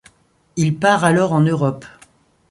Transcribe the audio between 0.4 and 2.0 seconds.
Il part alors en Europe.